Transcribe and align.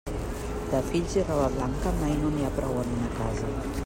De 0.71 0.79
fills 0.87 1.17
i 1.19 1.25
roba 1.27 1.51
blanca, 1.57 1.93
mai 2.01 2.17
no 2.23 2.31
n'hi 2.37 2.47
ha 2.47 2.53
prou 2.57 2.81
en 2.85 2.93
una 2.97 3.13
casa. 3.21 3.51